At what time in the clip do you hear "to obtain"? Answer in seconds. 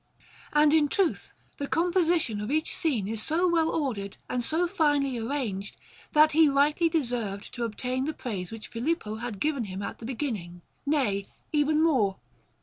7.53-8.05